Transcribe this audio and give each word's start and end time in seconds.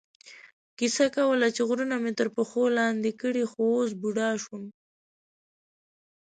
کیسه 0.77 1.05
کوله 1.15 1.47
چې 1.55 1.61
غرونه 1.69 1.95
مې 2.03 2.11
تر 2.19 2.27
پښو 2.35 2.63
لاندې 2.77 3.11
کړي، 3.21 3.43
خو 3.51 3.61
اوس 3.75 3.91
بوډا 4.01 4.29
شوم. 4.43 4.63